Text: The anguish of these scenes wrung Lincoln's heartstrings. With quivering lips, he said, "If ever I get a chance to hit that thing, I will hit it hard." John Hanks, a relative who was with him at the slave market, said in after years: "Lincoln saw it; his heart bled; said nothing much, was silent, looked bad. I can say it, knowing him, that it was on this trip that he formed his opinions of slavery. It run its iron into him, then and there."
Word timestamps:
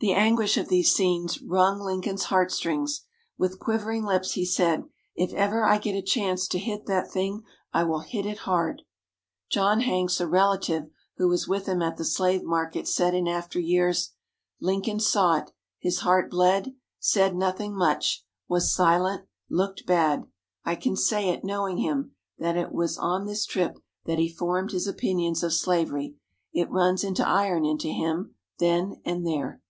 The 0.00 0.12
anguish 0.12 0.58
of 0.58 0.68
these 0.68 0.92
scenes 0.92 1.40
wrung 1.40 1.80
Lincoln's 1.80 2.24
heartstrings. 2.24 3.06
With 3.38 3.58
quivering 3.58 4.04
lips, 4.04 4.32
he 4.32 4.44
said, 4.44 4.84
"If 5.16 5.32
ever 5.32 5.64
I 5.64 5.78
get 5.78 5.94
a 5.94 6.02
chance 6.02 6.46
to 6.48 6.58
hit 6.58 6.84
that 6.84 7.10
thing, 7.10 7.42
I 7.72 7.84
will 7.84 8.00
hit 8.00 8.26
it 8.26 8.40
hard." 8.40 8.82
John 9.50 9.80
Hanks, 9.80 10.20
a 10.20 10.26
relative 10.28 10.90
who 11.16 11.26
was 11.28 11.48
with 11.48 11.64
him 11.64 11.80
at 11.80 11.96
the 11.96 12.04
slave 12.04 12.42
market, 12.42 12.86
said 12.86 13.14
in 13.14 13.26
after 13.26 13.58
years: 13.58 14.10
"Lincoln 14.60 15.00
saw 15.00 15.36
it; 15.36 15.52
his 15.78 16.00
heart 16.00 16.28
bled; 16.30 16.74
said 17.00 17.34
nothing 17.34 17.74
much, 17.74 18.26
was 18.46 18.74
silent, 18.74 19.24
looked 19.48 19.86
bad. 19.86 20.26
I 20.66 20.74
can 20.74 20.96
say 20.96 21.30
it, 21.30 21.44
knowing 21.44 21.78
him, 21.78 22.14
that 22.38 22.58
it 22.58 22.72
was 22.72 22.98
on 22.98 23.24
this 23.24 23.46
trip 23.46 23.78
that 24.04 24.18
he 24.18 24.28
formed 24.28 24.72
his 24.72 24.86
opinions 24.86 25.42
of 25.42 25.54
slavery. 25.54 26.16
It 26.52 26.70
run 26.70 26.96
its 27.02 27.20
iron 27.20 27.64
into 27.64 27.88
him, 27.88 28.34
then 28.58 29.00
and 29.06 29.26
there." 29.26 29.62